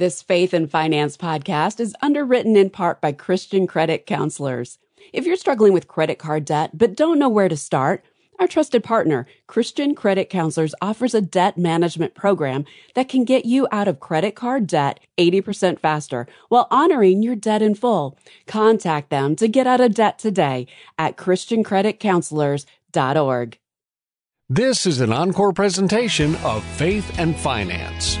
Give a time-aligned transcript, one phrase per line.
[0.00, 4.78] This Faith and Finance podcast is underwritten in part by Christian Credit Counselors.
[5.12, 8.02] If you're struggling with credit card debt but don't know where to start,
[8.38, 13.68] our trusted partner, Christian Credit Counselors, offers a debt management program that can get you
[13.70, 18.18] out of credit card debt 80% faster while honoring your debt in full.
[18.46, 20.66] Contact them to get out of debt today
[20.98, 23.58] at ChristianCreditCounselors.org.
[24.48, 28.18] This is an encore presentation of Faith and Finance.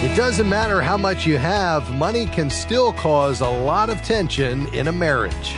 [0.00, 4.72] It doesn't matter how much you have, money can still cause a lot of tension
[4.72, 5.56] in a marriage.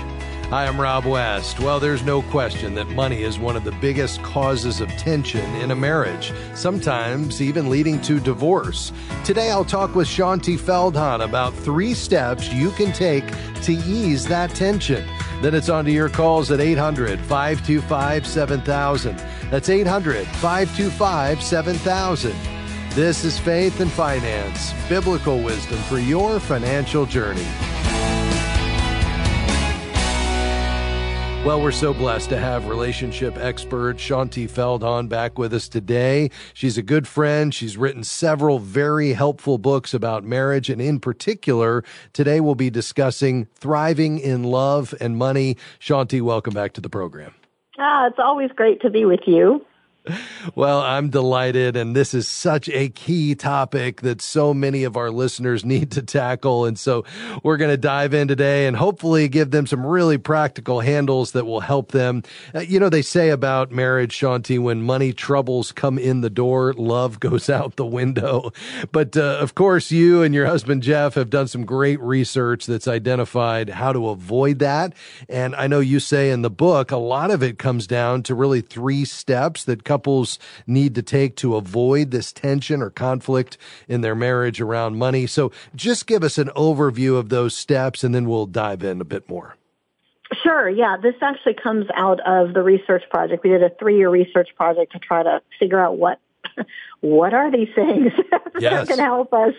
[0.49, 1.61] Hi, I'm Rob West.
[1.61, 5.73] Well, there's no question that money is one of the biggest causes of tension in
[5.73, 8.93] a marriage, sometimes even leading to divorce.
[9.25, 13.27] Today, I'll talk with Shaunti Feldhahn about three steps you can take
[13.65, 15.07] to ease that tension.
[15.43, 19.19] Then it's on to your calls at 800 525 7000.
[19.51, 22.60] That's 800 525 7000.
[23.01, 27.47] This is Faith and Finance, biblical wisdom for your financial journey.
[31.47, 36.31] Well, we're so blessed to have relationship expert Shaunti Feldhahn back with us today.
[36.53, 37.55] She's a good friend.
[37.55, 40.69] She's written several very helpful books about marriage.
[40.69, 41.83] And in particular,
[42.13, 45.57] today we'll be discussing thriving in love and money.
[45.79, 47.33] Shaunti, welcome back to the program.
[47.79, 49.65] Ah, it's always great to be with you.
[50.55, 51.77] Well, I'm delighted.
[51.77, 56.03] And this is such a key topic that so many of our listeners need to
[56.03, 56.65] tackle.
[56.65, 57.05] And so
[57.43, 61.47] we're going to dive in today and hopefully give them some really practical handles that
[61.47, 62.23] will help them.
[62.55, 66.73] Uh, you know, they say about marriage, Shaunti, when money troubles come in the door,
[66.75, 68.53] love goes out the window.
[68.93, 72.89] But uh, of course, you and your husband, Jeff, have done some great research that's
[72.89, 74.95] identified how to avoid that.
[75.29, 78.35] And I know you say in the book, a lot of it comes down to
[78.35, 80.00] really three steps that couples
[80.67, 85.27] need to take to avoid this tension or conflict in their marriage around money.
[85.27, 89.05] So just give us an overview of those steps and then we'll dive in a
[89.05, 89.57] bit more.
[90.43, 90.97] Sure, yeah.
[91.03, 93.43] This actually comes out of the research project.
[93.43, 96.21] We did a three year research project to try to figure out what
[97.01, 98.13] what are these things
[98.59, 98.87] yes.
[98.87, 99.55] that can help us.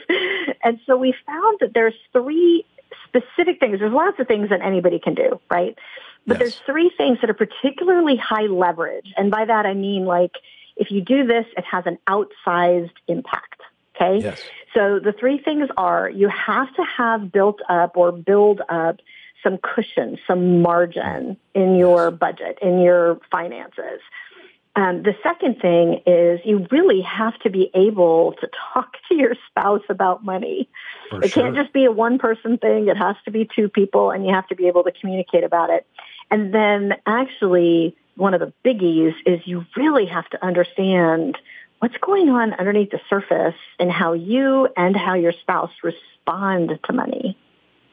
[0.63, 2.65] And so we found that there's three
[3.07, 3.79] specific things.
[3.79, 5.77] There's lots of things that anybody can do, right?
[6.27, 6.39] But yes.
[6.39, 9.11] there's three things that are particularly high leverage.
[9.17, 10.31] And by that I mean like
[10.75, 13.61] if you do this, it has an outsized impact.
[13.95, 14.23] Okay.
[14.23, 14.41] Yes.
[14.73, 18.99] So the three things are you have to have built up or build up
[19.43, 22.19] some cushion, some margin in your yes.
[22.19, 24.01] budget, in your finances.
[24.75, 29.35] Um, the second thing is you really have to be able to talk to your
[29.49, 30.69] spouse about money.
[31.09, 31.43] For it sure.
[31.43, 32.87] can't just be a one person thing.
[32.87, 35.69] It has to be two people and you have to be able to communicate about
[35.69, 35.85] it.
[36.31, 41.37] And then actually one of the biggies is you really have to understand
[41.79, 46.93] what's going on underneath the surface and how you and how your spouse respond to
[46.93, 47.37] money.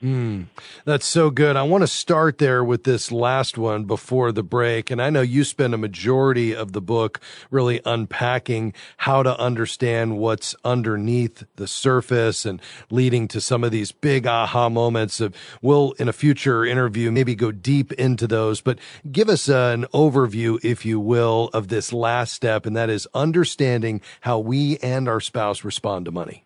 [0.03, 0.47] Mm,
[0.85, 1.57] that's so good.
[1.57, 4.93] I want to start there with this last one before the break.
[4.93, 7.21] And I know you spend a majority of the book
[7.51, 12.61] really unpacking how to understand what's underneath the surface and
[12.91, 15.21] leading to some of these big aha moments.
[15.21, 18.79] Of, we'll, in a future interview, maybe go deep into those, but
[19.11, 22.67] give us an overview, if you will, of this last step.
[22.67, 26.45] And that is understanding how we and our spouse respond to money.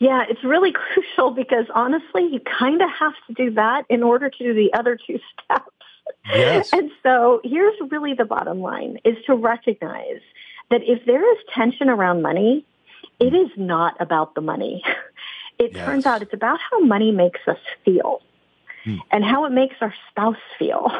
[0.00, 0.72] Yeah, it's really
[1.28, 4.96] because honestly, you kind of have to do that in order to do the other
[4.96, 5.70] two steps.
[6.26, 6.72] Yes.
[6.72, 10.20] And so here's really the bottom line is to recognize
[10.70, 12.64] that if there is tension around money,
[13.18, 14.82] it is not about the money.
[15.58, 15.84] It yes.
[15.84, 18.22] turns out it's about how money makes us feel
[18.82, 18.96] hmm.
[19.10, 20.90] and how it makes our spouse feel.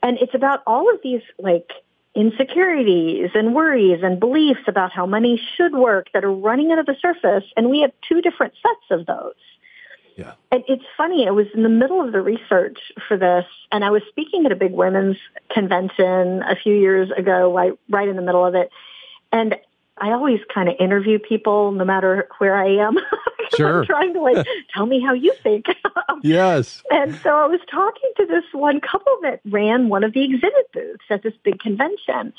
[0.00, 1.72] And it's about all of these like
[2.14, 6.96] insecurities and worries and beliefs about how money should work that are running under the
[7.00, 7.44] surface.
[7.56, 9.34] And we have two different sets of those.
[10.16, 10.32] Yeah.
[10.52, 12.78] And it's funny, I was in the middle of the research
[13.08, 15.16] for this and I was speaking at a big women's
[15.50, 18.70] convention a few years ago, right, right in the middle of it.
[19.32, 19.56] And
[20.00, 22.96] I always kind of interview people no matter where I am.
[23.56, 23.80] Sure.
[23.80, 25.66] I'm trying to like tell me how you think.
[26.22, 26.84] yes.
[26.88, 30.70] And so I was talking to this one couple that ran one of the exhibit
[30.72, 32.32] booths at this big convention.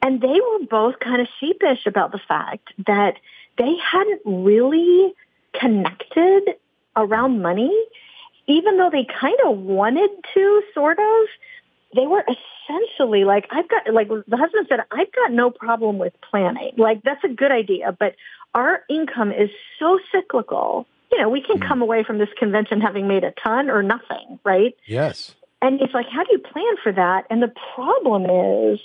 [0.00, 3.16] And they were both kind of sheepish about the fact that
[3.58, 5.14] they hadn't really
[5.54, 6.54] connected
[6.94, 7.74] around money,
[8.46, 11.28] even though they kind of wanted to, sort of
[11.94, 16.12] they were essentially like, I've got, like the husband said, I've got no problem with
[16.28, 16.72] planning.
[16.76, 18.16] Like that's a good idea, but
[18.54, 20.86] our income is so cyclical.
[21.12, 21.68] You know, we can mm.
[21.68, 24.74] come away from this convention having made a ton or nothing, right?
[24.86, 25.34] Yes.
[25.62, 27.26] And it's like, how do you plan for that?
[27.30, 28.80] And the problem is,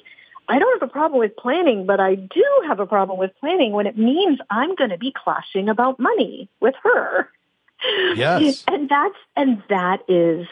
[0.48, 3.72] I don't have a problem with planning, but I do have a problem with planning
[3.72, 7.30] when it means I'm going to be clashing about money with her.
[8.16, 8.64] Yes.
[8.68, 10.48] And that's, and that is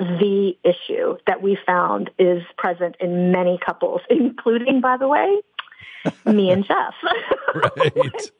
[0.00, 5.42] the issue that we found is present in many couples, including, by the way,
[6.26, 6.94] me and Jeff.
[7.52, 8.30] Right.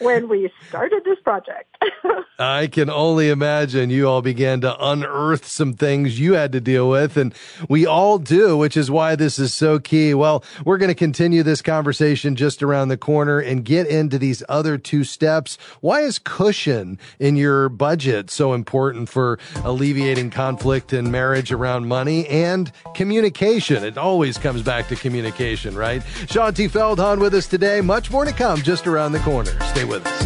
[0.00, 1.74] when we started this project.
[2.38, 6.90] I can only imagine you all began to unearth some things you had to deal
[6.90, 7.32] with, and
[7.70, 10.12] we all do, which is why this is so key.
[10.12, 14.42] Well, we're going to continue this conversation just around the corner and get into these
[14.48, 15.56] other two steps.
[15.80, 22.26] Why is cushion in your budget so important for alleviating conflict in marriage around money
[22.28, 23.84] and communication?
[23.84, 26.02] It always comes back to communication, right?
[26.28, 27.80] Shaun Feldhahn with us today.
[27.80, 29.52] Much more to come just around the corner.
[29.70, 30.24] Stay with us.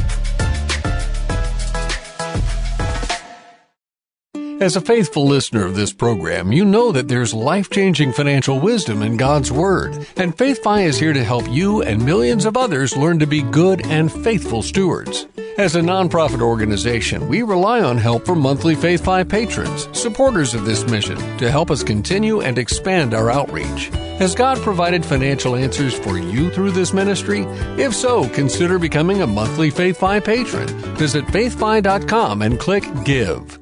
[4.60, 9.02] As a faithful listener of this program, you know that there's life changing financial wisdom
[9.02, 10.04] in God's Word.
[10.16, 13.86] And FaithFi is here to help you and millions of others learn to be good
[13.86, 15.28] and faithful stewards.
[15.58, 20.86] As a nonprofit organization, we rely on help from monthly FaithFi patrons, supporters of this
[20.86, 23.88] mission, to help us continue and expand our outreach.
[24.20, 27.40] Has God provided financial answers for you through this ministry?
[27.76, 30.68] If so, consider becoming a monthly FaithFi patron.
[30.96, 33.57] Visit faithfi.com and click Give.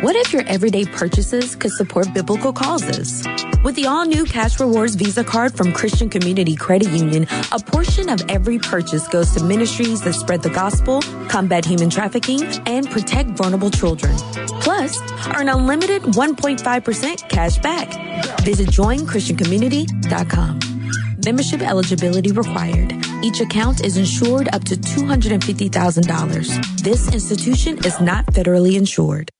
[0.00, 3.24] What if your everyday purchases could support biblical causes?
[3.62, 8.08] With the all new Cash Rewards Visa card from Christian Community Credit Union, a portion
[8.08, 13.30] of every purchase goes to ministries that spread the gospel, combat human trafficking, and protect
[13.30, 14.16] vulnerable children.
[14.60, 15.00] Plus,
[15.36, 18.40] earn unlimited 1.5% cash back.
[18.40, 20.58] Visit joinchristiancommunity.com.
[21.24, 22.92] Membership eligibility required.
[23.22, 26.82] Each account is insured up to $250,000.
[26.82, 29.30] This institution is not federally insured.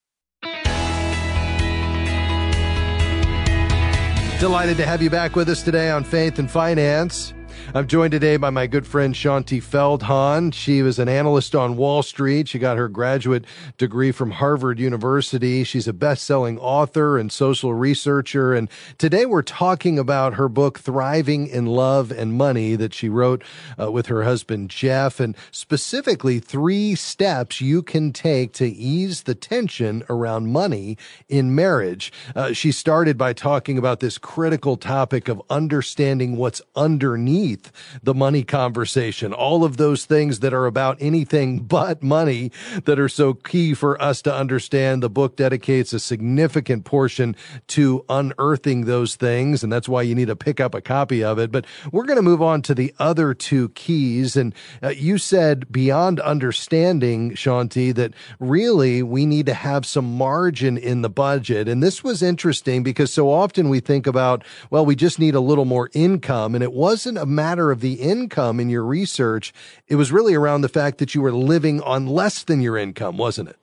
[4.42, 7.32] Delighted to have you back with us today on Faith and Finance.
[7.74, 10.52] I'm joined today by my good friend Shaunti Feldhahn.
[10.52, 12.46] She was an analyst on Wall Street.
[12.46, 13.46] She got her graduate
[13.78, 15.64] degree from Harvard University.
[15.64, 18.52] She's a best-selling author and social researcher.
[18.52, 23.42] And today we're talking about her book, Thriving in Love and Money, that she wrote
[23.80, 29.34] uh, with her husband Jeff, and specifically three steps you can take to ease the
[29.34, 30.98] tension around money
[31.30, 32.12] in marriage.
[32.36, 37.61] Uh, she started by talking about this critical topic of understanding what's underneath
[38.02, 42.50] the money conversation, all of those things that are about anything but money
[42.84, 45.02] that are so key for us to understand.
[45.02, 47.36] The book dedicates a significant portion
[47.68, 49.62] to unearthing those things.
[49.62, 51.52] And that's why you need to pick up a copy of it.
[51.52, 54.36] But we're going to move on to the other two keys.
[54.36, 60.78] And uh, you said beyond understanding, Shaunti, that really we need to have some margin
[60.78, 61.68] in the budget.
[61.68, 65.40] And this was interesting because so often we think about, well, we just need a
[65.40, 66.54] little more income.
[66.54, 69.52] And it wasn't a matter matter of the income in your research.
[69.86, 73.18] It was really around the fact that you were living on less than your income,
[73.18, 73.56] wasn't it?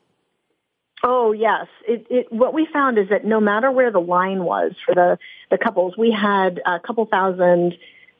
[1.03, 1.65] Oh yes.
[1.87, 5.17] It, it, what we found is that no matter where the line was for the,
[5.49, 7.73] the couples, we had a couple thousand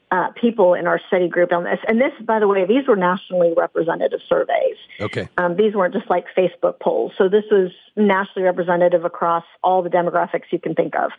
[0.10, 1.77] uh, people in our study group on this.
[1.88, 4.77] And this, by the way, these were nationally representative surveys.
[5.00, 5.30] Okay.
[5.38, 7.12] Um, these weren't just like Facebook polls.
[7.16, 11.12] So this was nationally representative across all the demographics you can think of.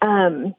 [0.00, 0.54] Um,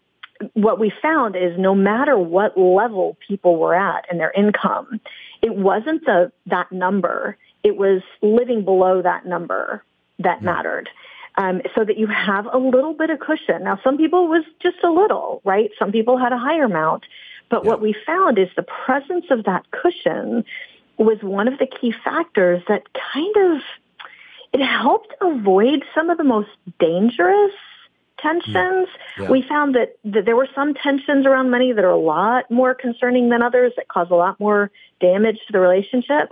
[0.53, 4.99] what we found is no matter what level people were at in their income,
[5.41, 7.37] it wasn't the, that number.
[7.63, 9.83] It was living below that number
[10.19, 10.45] that mm-hmm.
[10.45, 10.89] mattered.
[11.37, 13.63] Um, so that you have a little bit of cushion.
[13.63, 15.69] Now, some people was just a little, right?
[15.79, 17.05] Some people had a higher amount.
[17.49, 17.69] But yeah.
[17.69, 20.43] what we found is the presence of that cushion
[20.97, 22.83] was one of the key factors that
[23.13, 23.61] kind of,
[24.51, 27.53] it helped avoid some of the most dangerous
[28.21, 28.87] tensions.
[29.17, 29.29] Yeah.
[29.29, 32.73] We found that, that there were some tensions around money that are a lot more
[32.73, 36.31] concerning than others that cause a lot more damage to the relationship.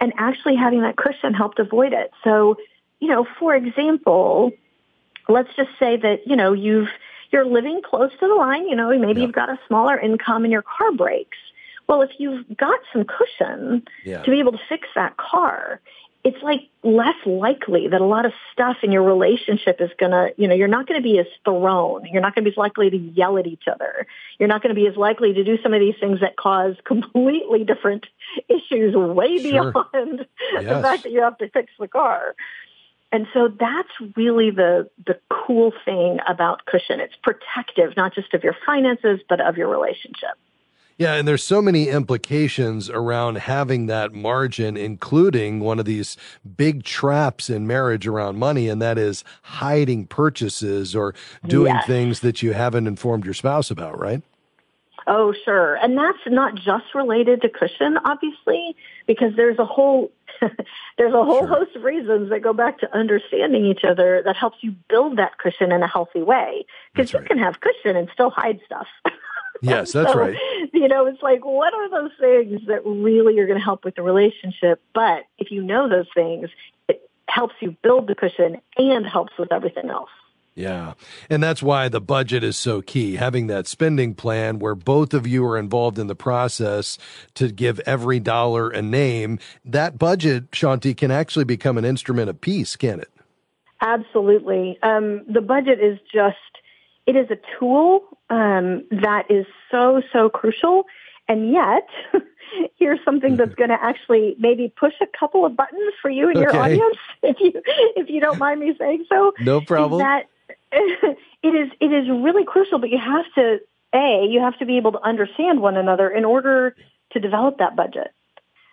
[0.00, 2.10] And actually having that cushion helped avoid it.
[2.22, 2.56] So,
[3.00, 4.52] you know, for example,
[5.28, 6.88] let's just say that, you know, you've,
[7.30, 9.26] you're living close to the line, you know, maybe yeah.
[9.26, 11.38] you've got a smaller income and your car breaks.
[11.88, 14.22] Well, if you've got some cushion yeah.
[14.22, 15.80] to be able to fix that car,
[16.26, 20.30] it's like less likely that a lot of stuff in your relationship is going to,
[20.36, 22.04] you know, you're not going to be as thrown.
[22.06, 24.08] You're not going to be as likely to yell at each other.
[24.40, 26.74] You're not going to be as likely to do some of these things that cause
[26.82, 28.06] completely different
[28.48, 29.70] issues way sure.
[29.70, 30.64] beyond yes.
[30.64, 32.34] the fact that you have to fix the car.
[33.12, 36.98] And so that's really the the cool thing about cushion.
[36.98, 40.36] It's protective not just of your finances but of your relationship.
[40.98, 46.16] Yeah, and there's so many implications around having that margin, including one of these
[46.56, 51.14] big traps in marriage around money, and that is hiding purchases or
[51.46, 51.86] doing yes.
[51.86, 54.22] things that you haven't informed your spouse about, right?
[55.06, 55.76] Oh, sure.
[55.76, 58.74] And that's not just related to cushion, obviously,
[59.06, 60.10] because there's a whole
[60.98, 61.46] there's a whole sure.
[61.46, 65.38] host of reasons that go back to understanding each other that helps you build that
[65.38, 66.64] cushion in a healthy way.
[66.92, 67.28] Because you right.
[67.28, 68.86] can have cushion and still hide stuff.
[69.62, 70.36] Yes, that's so, right.
[70.72, 73.94] You know, it's like, what are those things that really are going to help with
[73.94, 74.82] the relationship?
[74.94, 76.48] But if you know those things,
[76.88, 80.10] it helps you build the cushion and helps with everything else.
[80.56, 80.94] Yeah.
[81.28, 83.16] And that's why the budget is so key.
[83.16, 86.96] Having that spending plan where both of you are involved in the process
[87.34, 92.40] to give every dollar a name, that budget, Shaunti, can actually become an instrument of
[92.40, 93.10] peace, can it?
[93.82, 94.78] Absolutely.
[94.82, 96.36] Um, the budget is just,
[97.06, 100.86] it is a tool um, that is so, so crucial.
[101.28, 101.88] And yet,
[102.76, 106.38] here's something that's going to actually maybe push a couple of buttons for you and
[106.38, 107.52] your audience, if you
[107.96, 109.32] if you don't mind me saying so.
[109.40, 110.00] No problem.
[110.00, 110.26] That
[110.72, 113.58] it is it is really crucial, but you have to
[113.94, 116.76] a you have to be able to understand one another in order
[117.12, 118.12] to develop that budget.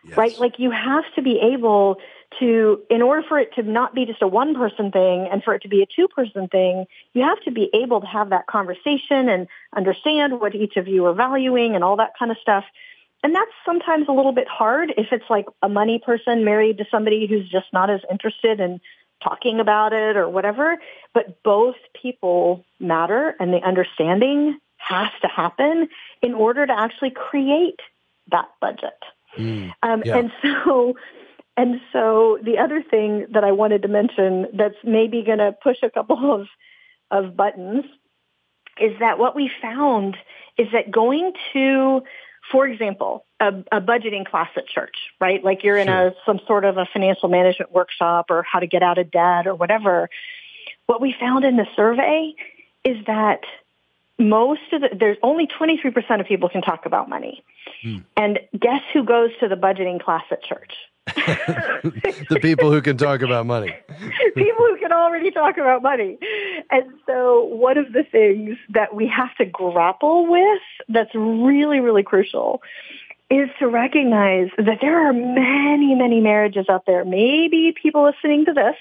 [0.06, 0.18] Yes.
[0.18, 0.38] Right?
[0.40, 1.98] Like you have to be able
[2.40, 5.54] to, in order for it to not be just a one person thing and for
[5.54, 8.48] it to be a two person thing, you have to be able to have that
[8.48, 12.66] conversation and understand what each of you are valuing and all that kind of stuff.
[13.24, 16.86] And that's sometimes a little bit hard if it's like a money person married to
[16.92, 18.82] somebody who's just not as interested in
[19.24, 20.78] talking about it or whatever.
[21.14, 25.88] But both people matter and the understanding has to happen
[26.22, 27.80] in order to actually create
[28.32, 29.00] that budget.
[29.38, 30.18] Mm, um, yeah.
[30.18, 30.96] And so,
[31.56, 35.78] and so the other thing that I wanted to mention that's maybe going to push
[35.84, 36.48] a couple of,
[37.26, 37.86] of buttons
[38.82, 40.18] is that what we found
[40.58, 42.02] is that going to
[42.52, 45.44] for example, a, a, budgeting class at church, right?
[45.44, 48.84] Like you're in a some sort of a financial management workshop or how to get
[48.84, 50.10] out of debt or whatever.
[50.86, 52.34] What we found in the survey
[52.84, 53.42] is that
[54.30, 57.44] most of the there's only 23% of people can talk about money.
[57.82, 57.98] Hmm.
[58.16, 60.74] And guess who goes to the budgeting class at church?
[61.06, 63.76] the people who can talk about money.
[64.36, 66.18] people who can already talk about money.
[66.72, 72.04] And so one of the things that we have to grapple with that's really, really
[72.04, 72.62] crucial
[73.30, 78.54] is to recognize that there are many, many marriages out there, maybe people listening to
[78.54, 78.76] this,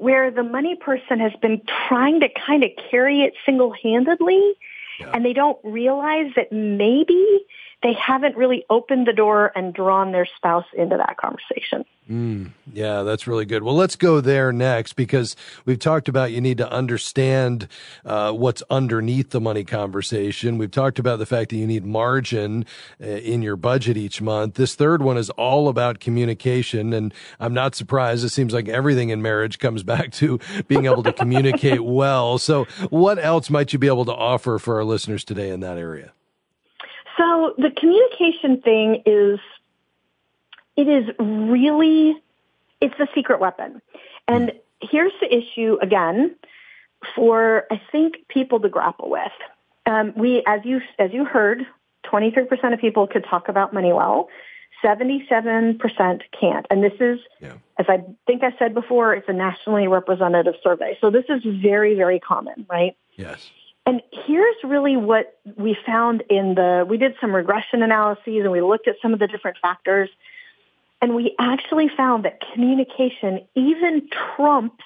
[0.00, 4.54] where the money person has been trying to kind of carry it single-handedly
[4.98, 5.10] yeah.
[5.12, 7.44] and they don't realize that maybe
[7.82, 11.84] they haven't really opened the door and drawn their spouse into that conversation.
[12.10, 13.62] Mm, yeah, that's really good.
[13.62, 17.68] Well, let's go there next because we've talked about you need to understand
[18.04, 20.58] uh, what's underneath the money conversation.
[20.58, 22.66] We've talked about the fact that you need margin
[23.00, 24.54] uh, in your budget each month.
[24.54, 28.24] This third one is all about communication, and I'm not surprised.
[28.24, 32.38] It seems like everything in marriage comes back to being able to communicate well.
[32.38, 35.78] So, what else might you be able to offer for our listeners today in that
[35.78, 36.12] area?
[37.20, 39.40] So, the communication thing is
[40.74, 42.16] it is really,
[42.80, 43.82] it's a secret weapon.
[44.26, 46.34] And here's the issue again
[47.14, 49.32] for, I think, people to grapple with.
[49.84, 51.66] Um, we, as you, as you heard,
[52.10, 54.30] 23% of people could talk about money well.
[54.82, 56.66] 77% can't.
[56.70, 57.52] And this is, yeah.
[57.78, 60.96] as I think I said before, it's a nationally representative survey.
[61.02, 62.96] So this is very, very common, right?
[63.16, 63.50] Yes.
[63.90, 68.60] And here's really what we found in the, we did some regression analyses and we
[68.60, 70.08] looked at some of the different factors.
[71.02, 74.84] And we actually found that communication even trumps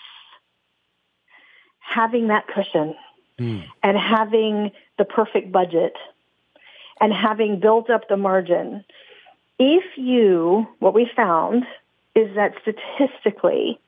[1.80, 2.94] having that cushion
[3.38, 3.62] mm.
[3.82, 5.92] and having the perfect budget
[6.98, 8.86] and having built up the margin.
[9.58, 11.66] If you, what we found
[12.14, 13.78] is that statistically,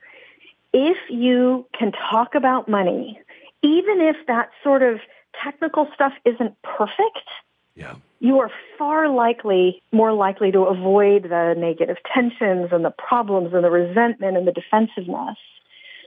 [0.75, 3.19] if you can talk about money,
[3.63, 4.99] even if that sort of
[5.43, 7.29] technical stuff isn't perfect,
[7.75, 13.53] yeah you are far likely, more likely to avoid the negative tensions and the problems
[13.53, 15.37] and the resentment and the defensiveness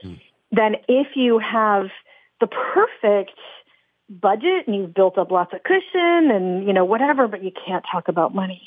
[0.04, 0.20] mm.
[0.50, 1.86] than if you have
[2.40, 3.38] the perfect
[4.08, 7.84] budget and you've built up lots of cushion and, you know, whatever, but you can't
[7.90, 8.62] talk about money.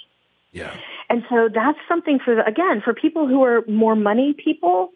[0.54, 0.74] Yeah.
[1.10, 4.92] And so that's something for, the, again, for people who are more money people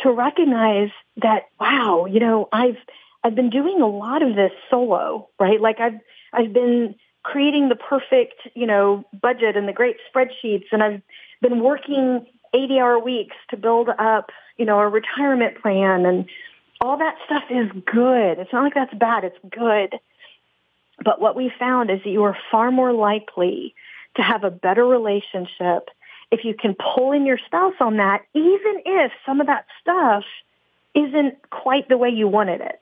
[0.00, 0.90] to recognize
[1.22, 2.76] that, wow, you know, I've,
[3.22, 5.60] I've been doing a lot of this solo, right?
[5.60, 6.00] Like I've,
[6.32, 10.64] I've been creating the perfect, you know, budget and the great spreadsheets.
[10.72, 11.02] And I've
[11.42, 16.28] been working 80 hour weeks to build up, you know, a retirement plan and
[16.80, 18.38] all that stuff is good.
[18.38, 19.24] It's not like that's bad.
[19.24, 19.98] It's good.
[21.04, 23.74] But what we found is that you are far more likely
[24.16, 25.88] to have a better relationship
[26.30, 30.24] if you can pull in your spouse on that, even if some of that stuff
[30.94, 32.80] isn't quite the way you wanted it.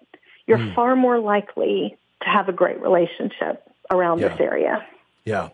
[0.49, 0.75] You're mm.
[0.75, 3.63] far more likely to have a great relationship.
[3.91, 4.29] around Yeah.
[4.29, 4.87] this area.
[5.25, 5.49] Yeah.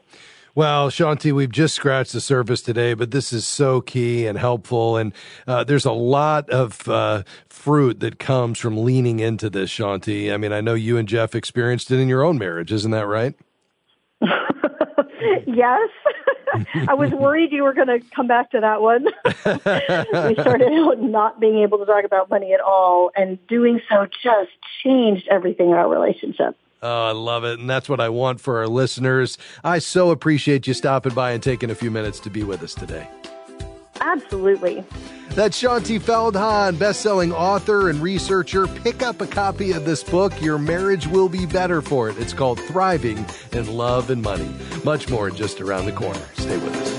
[0.57, 4.97] Well, Shaunti, we've just scratched the surface today, but this is so key and helpful.
[4.97, 5.13] And
[5.47, 10.33] uh, there's a lot of uh, fruit that comes from leaning into this, Shaunti.
[10.33, 12.73] I mean, I know you and Jeff experienced it in your own marriage.
[12.73, 13.35] Isn't that right?
[15.47, 15.91] yes.
[16.89, 19.05] I was worried you were going to come back to that one.
[19.25, 24.07] we started out not being able to talk about money at all, and doing so
[24.23, 24.51] just
[24.83, 26.57] changed everything in our relationship.
[26.83, 27.59] Oh, I love it.
[27.59, 29.39] And that's what I want for our listeners.
[29.65, 32.75] I so appreciate you stopping by and taking a few minutes to be with us
[32.75, 33.09] today.
[34.05, 34.85] Absolutely.
[35.31, 38.67] That's Shaunti Feldhahn, best-selling author and researcher.
[38.67, 40.41] Pick up a copy of this book.
[40.43, 42.19] Your marriage will be better for it.
[42.19, 44.55] It's called Thriving in Love and Money.
[44.85, 46.21] Much more just around the corner.
[46.35, 46.95] Stay with us.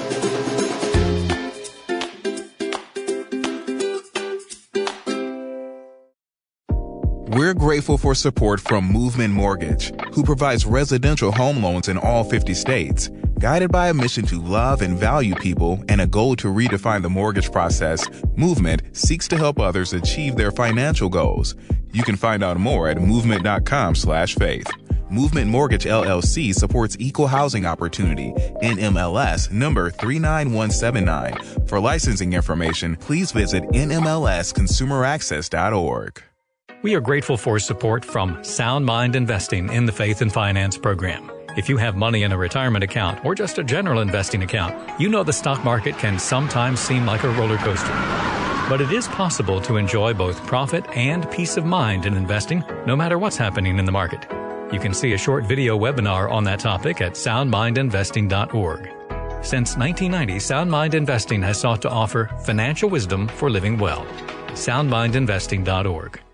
[7.38, 12.53] We're grateful for support from Movement Mortgage, who provides residential home loans in all 50
[12.53, 13.09] states.
[13.39, 17.09] Guided by a mission to love and value people and a goal to redefine the
[17.09, 21.55] mortgage process, Movement seeks to help others achieve their financial goals.
[21.91, 24.67] You can find out more at movement.com/faith.
[25.09, 28.33] Movement Mortgage LLC supports equal housing opportunity.
[28.61, 31.67] NMLS number 39179.
[31.67, 36.23] For licensing information, please visit nmlsconsumeraccess.org.
[36.81, 41.31] We are grateful for support from Sound Mind Investing in the Faith and Finance program.
[41.55, 45.07] If you have money in a retirement account or just a general investing account, you
[45.07, 47.93] know the stock market can sometimes seem like a roller coaster.
[48.67, 52.93] But it is possible to enjoy both profit and peace of mind in investing, no
[52.95, 54.27] matter what's happening in the market.
[54.74, 58.89] You can see a short video webinar on that topic at soundmindinvesting.org.
[59.45, 64.05] Since 1990, Sound Mind Investing has sought to offer financial wisdom for living well.
[64.55, 66.25] soundmindinvesting.org.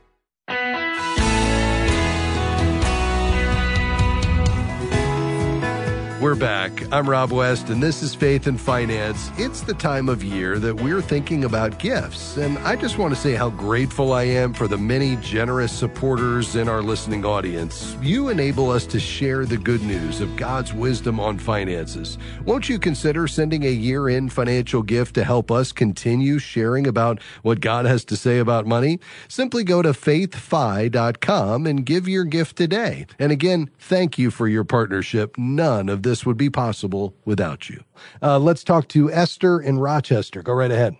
[6.22, 6.72] We're back.
[6.94, 9.32] I'm Rob West, and this is Faith and Finance.
[9.40, 13.20] It's the time of year that we're thinking about gifts, and I just want to
[13.20, 17.98] say how grateful I am for the many generous supporters in our listening audience.
[18.04, 22.20] You enable us to share the good news of God's wisdom on finances.
[22.46, 27.20] Won't you consider sending a year end financial gift to help us continue sharing about
[27.42, 29.00] what God has to say about money?
[29.28, 33.08] Simply go to faithfi.com and give your gift today.
[33.18, 35.36] And again, thank you for your partnership.
[35.40, 37.84] None of this would be possible without you.
[38.22, 40.42] Uh, let's talk to Esther in Rochester.
[40.42, 40.96] Go right ahead.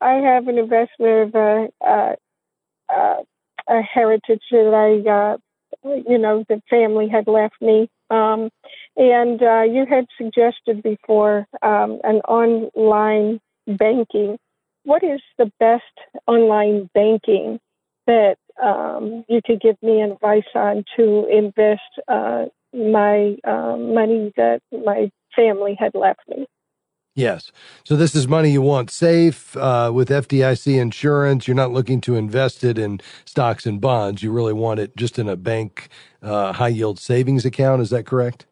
[0.00, 3.22] I have an investment of a, uh,
[3.68, 5.36] a heritage that I, uh,
[6.08, 7.88] you know, the family had left me.
[8.10, 8.50] Um,
[8.96, 14.38] and uh, you had suggested before um, an online banking.
[14.84, 15.84] What is the best
[16.26, 17.60] online banking
[18.06, 24.60] that um, you could give me advice on to invest uh, my um, money that
[24.72, 26.46] my family had left me?
[27.14, 27.50] Yes.
[27.84, 31.48] So this is money you want safe uh, with FDIC insurance.
[31.48, 34.22] You're not looking to invest it in stocks and bonds.
[34.22, 35.88] You really want it just in a bank
[36.22, 37.82] uh, high yield savings account.
[37.82, 38.46] Is that correct?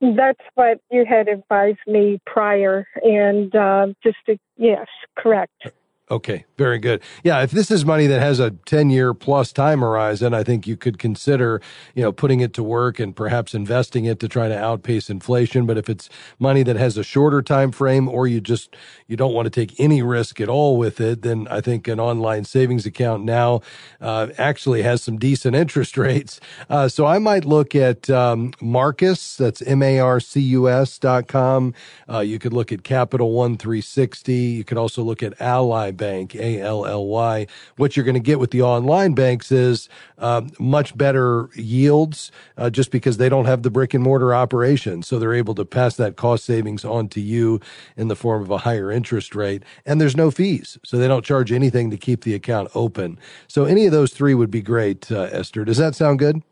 [0.00, 5.68] That's what you had advised me prior, and uh, just to, yes, correct.
[6.08, 7.02] Okay, very good.
[7.24, 10.64] Yeah, if this is money that has a 10 year plus time horizon, I think
[10.64, 11.60] you could consider,
[11.96, 15.66] you know, putting it to work and perhaps investing it to try to outpace inflation.
[15.66, 18.76] But if it's money that has a shorter time frame or you just
[19.08, 21.98] you don't want to take any risk at all with it, then I think an
[21.98, 23.62] online savings account now
[24.00, 26.38] uh, actually has some decent interest rates.
[26.70, 31.00] Uh, so I might look at um, Marcus, that's M A R C U S
[31.00, 31.74] dot com.
[32.08, 34.32] Uh, you could look at Capital One 360.
[34.32, 37.46] You could also look at Ally Bank, A L L Y.
[37.76, 42.70] What you're going to get with the online banks is um, much better yields uh,
[42.70, 45.02] just because they don't have the brick and mortar operation.
[45.02, 47.60] So they're able to pass that cost savings on to you
[47.96, 49.62] in the form of a higher interest rate.
[49.84, 50.78] And there's no fees.
[50.84, 53.18] So they don't charge anything to keep the account open.
[53.48, 55.64] So any of those three would be great, uh, Esther.
[55.64, 56.42] Does that sound good?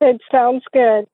[0.00, 1.06] It sounds good.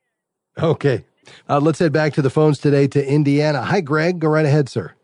[0.58, 1.04] Okay.
[1.48, 3.62] Uh, let's head back to the phones today to Indiana.
[3.62, 4.18] Hi, Greg.
[4.18, 4.94] Go right ahead, sir.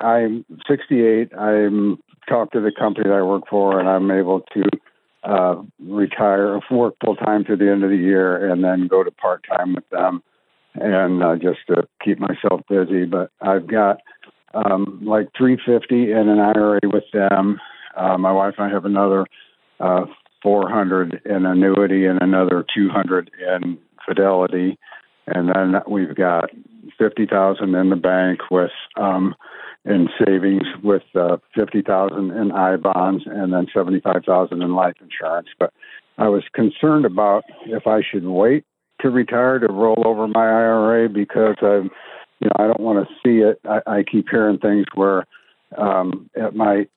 [0.00, 1.32] I'm 68.
[1.36, 4.62] I'm talked to the company that I work for, and I'm able to
[5.24, 9.10] uh, retire, work full time to the end of the year, and then go to
[9.10, 10.22] part time with them,
[10.74, 13.04] and uh, just to keep myself busy.
[13.04, 13.98] But I've got
[14.54, 17.60] um, like 350 in an IRA with them.
[17.96, 19.26] Uh, my wife and I have another
[19.80, 20.04] uh,
[20.42, 24.78] 400 in annuity and another 200 in fidelity,
[25.26, 26.50] and then we've got
[26.96, 28.70] 50,000 in the bank with.
[28.96, 29.34] Um,
[29.84, 35.48] in savings with uh, 50,000 in I bonds and then 75,000 in life insurance.
[35.58, 35.72] But
[36.18, 38.64] I was concerned about if I should wait
[39.00, 41.90] to retire to roll over my IRA because I'm,
[42.40, 43.60] you know, I don't want to see it.
[43.64, 45.26] I, I keep hearing things where
[45.76, 46.90] um, it might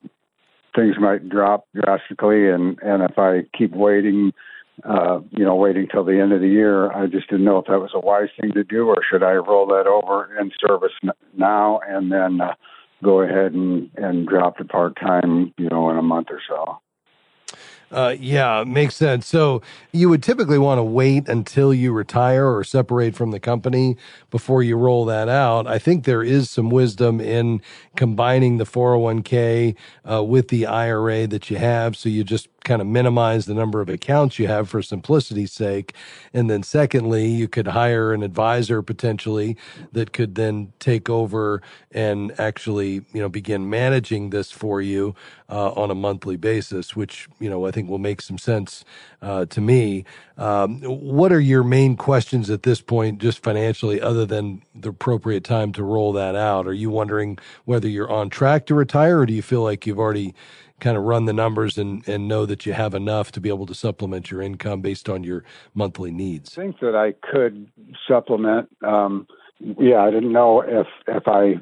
[0.74, 4.32] things might drop drastically, and and if I keep waiting,
[4.84, 7.66] uh, you know, waiting till the end of the year, I just didn't know if
[7.66, 10.92] that was a wise thing to do, or should I roll that over in service
[11.36, 12.54] now and then uh,
[13.02, 16.80] go ahead and and drop to part time, you know, in a month or so.
[17.92, 19.26] Uh, yeah, makes sense.
[19.28, 23.96] So you would typically want to wait until you retire or separate from the company
[24.30, 25.66] before you roll that out.
[25.68, 27.62] I think there is some wisdom in
[27.96, 29.76] combining the 401k
[30.10, 31.96] uh, with the IRA that you have.
[31.96, 35.94] So you just kind of minimize the number of accounts you have for simplicity's sake.
[36.34, 39.56] And then secondly, you could hire an advisor potentially
[39.92, 45.14] that could then take over and actually, you know, begin managing this for you
[45.52, 48.86] uh, on a monthly basis, which, you know, I think will make some sense
[49.20, 50.04] uh, to me.
[50.38, 55.44] Um, what are your main questions at this point, just financially, other than the appropriate
[55.44, 56.66] time to roll that out?
[56.66, 59.98] Are you wondering whether you're on track to retire or do you feel like you've
[59.98, 60.34] already
[60.80, 63.66] kind of run the numbers and, and know that you have enough to be able
[63.66, 66.56] to supplement your income based on your monthly needs?
[66.56, 67.70] I think that I could
[68.08, 68.70] supplement.
[68.82, 69.26] Um,
[69.60, 71.54] yeah, I didn't know if if I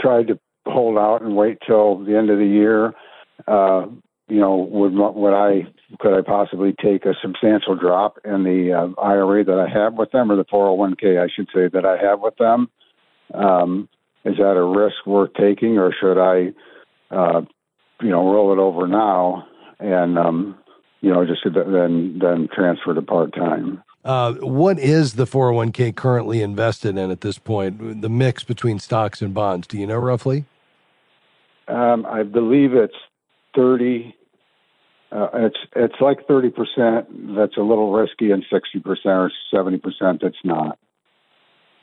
[0.00, 2.94] tried to hold out and wait till the end of the year.
[3.46, 3.86] Uh,
[4.28, 5.66] you know, would would I
[5.98, 10.10] could I possibly take a substantial drop in the uh, IRA that I have with
[10.12, 12.70] them, or the 401k I should say that I have with them?
[13.34, 13.88] Um,
[14.24, 16.52] is that a risk worth taking, or should I
[17.12, 17.42] uh,
[18.00, 19.46] you know, roll it over now
[19.78, 20.58] and, um,
[21.00, 23.82] you know, just then then transfer to part time.
[24.04, 28.02] Uh, what is the 401k currently invested in at this point?
[28.02, 29.66] The mix between stocks and bonds.
[29.66, 30.44] Do you know roughly?
[31.72, 32.94] Um, I believe it's
[33.56, 34.14] 30.
[35.10, 37.36] Uh, it's it's like 30 percent.
[37.36, 40.78] That's a little risky, and 60 percent or 70 percent that's not.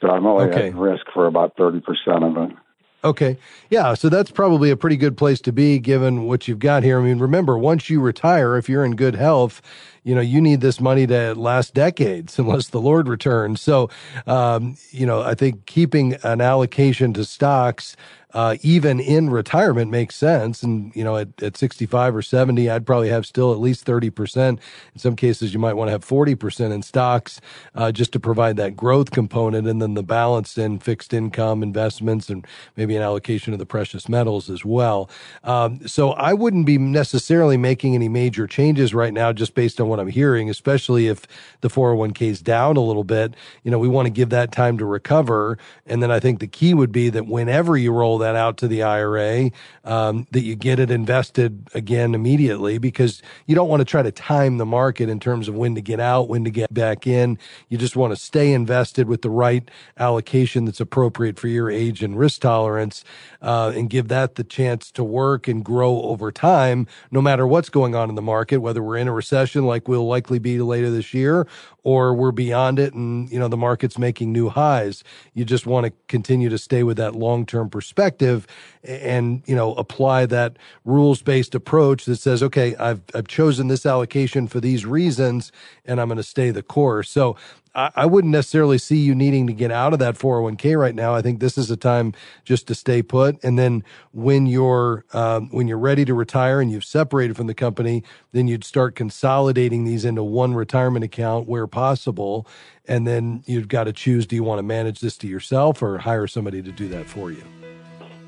[0.01, 0.69] So I'm only okay.
[0.69, 2.57] at risk for about 30 percent of it.
[3.03, 3.37] Okay.
[3.69, 3.93] Yeah.
[3.93, 6.99] So that's probably a pretty good place to be given what you've got here.
[6.99, 9.61] I mean, remember, once you retire, if you're in good health,
[10.03, 13.61] you know, you need this money to last decades unless the Lord returns.
[13.61, 13.89] So,
[14.27, 17.95] um, you know, I think keeping an allocation to stocks
[18.33, 20.61] uh, even in retirement makes sense.
[20.61, 24.49] And, you know, at, at 65 or 70, I'd probably have still at least 30%.
[24.49, 24.59] In
[24.97, 27.41] some cases, you might want to have 40% in stocks
[27.73, 29.67] uh, just to provide that growth component.
[29.67, 34.07] And then the balance in fixed income investments and maybe an allocation of the precious
[34.07, 35.09] metals as well.
[35.43, 39.88] Um, so I wouldn't be necessarily making any major changes right now just based on
[39.89, 41.27] what I'm hearing, especially if
[41.61, 43.33] the 401k is down a little bit.
[43.63, 45.57] You know, we want to give that time to recover.
[45.85, 48.67] And then I think the key would be that whenever you roll that out to
[48.67, 49.51] the IRA,
[49.83, 54.11] um, that you get it invested again immediately because you don't want to try to
[54.11, 57.37] time the market in terms of when to get out, when to get back in.
[57.69, 62.03] You just want to stay invested with the right allocation that's appropriate for your age
[62.03, 63.03] and risk tolerance,
[63.41, 67.69] uh, and give that the chance to work and grow over time, no matter what's
[67.69, 70.89] going on in the market, whether we're in a recession like we'll likely be later
[70.89, 71.47] this year,
[71.83, 75.03] or we're beyond it and you know the market's making new highs.
[75.33, 78.47] You just want to continue to stay with that long-term perspective
[78.83, 84.47] and you know apply that rules-based approach that says okay, I've I've chosen this allocation
[84.47, 85.51] for these reasons
[85.85, 87.09] and I'm going to stay the course.
[87.09, 87.35] So
[87.75, 91.13] I, I wouldn't necessarily see you needing to get out of that 401k right now.
[91.13, 93.41] I think this is a time just to stay put.
[93.43, 97.53] And then when you're um, when you're ready to retire and you've separated from the
[97.53, 102.47] company, then you'd start consolidating these into one retirement account where possible.
[102.87, 105.99] And then you've got to choose: do you want to manage this to yourself or
[105.99, 107.43] hire somebody to do that for you?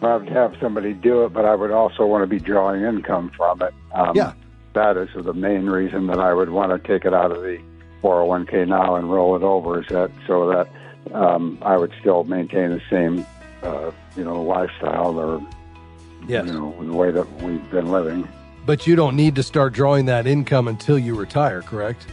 [0.01, 3.32] I would have somebody do it, but I would also want to be drawing income
[3.38, 3.73] from it.
[3.93, 4.34] Um, yeah.
[4.73, 7.62] That is the main reason that I would want to take it out of the
[8.04, 12.70] 401k now and roll it over is that so that um, I would still maintain
[12.70, 13.26] the same,
[13.64, 15.42] uh, you know, lifestyle or,
[16.28, 16.46] yes.
[16.46, 18.28] you know, the way that we've been living.
[18.66, 22.06] But you don't need to start drawing that income until you retire, correct?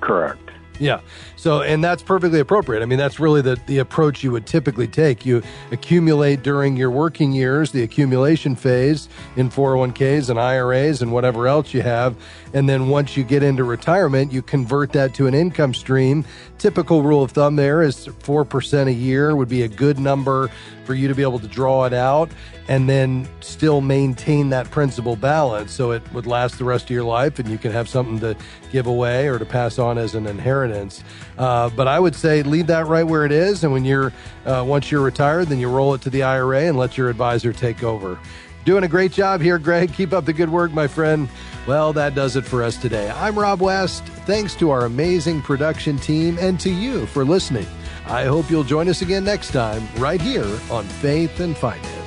[0.00, 0.49] Correct.
[0.80, 1.00] Yeah.
[1.36, 2.82] So, and that's perfectly appropriate.
[2.82, 5.26] I mean, that's really the, the approach you would typically take.
[5.26, 11.46] You accumulate during your working years, the accumulation phase in 401ks and IRAs and whatever
[11.46, 12.16] else you have.
[12.54, 16.24] And then once you get into retirement, you convert that to an income stream.
[16.58, 20.50] Typical rule of thumb there is 4% a year would be a good number
[20.84, 22.30] for you to be able to draw it out
[22.70, 27.02] and then still maintain that principal balance so it would last the rest of your
[27.02, 28.36] life and you can have something to
[28.70, 31.02] give away or to pass on as an inheritance.
[31.36, 33.64] Uh, but I would say leave that right where it is.
[33.64, 34.12] And when you're,
[34.46, 37.52] uh, once you're retired, then you roll it to the IRA and let your advisor
[37.52, 38.20] take over.
[38.64, 39.92] Doing a great job here, Greg.
[39.92, 41.28] Keep up the good work, my friend.
[41.66, 43.10] Well, that does it for us today.
[43.10, 44.04] I'm Rob West.
[44.26, 47.66] Thanks to our amazing production team and to you for listening.
[48.06, 51.99] I hope you'll join us again next time, right here on Faith and Finance.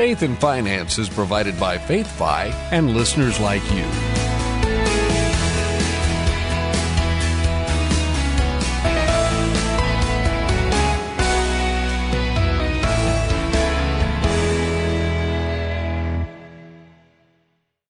[0.00, 4.09] Faith and Finance is provided by FaithFi and listeners like you.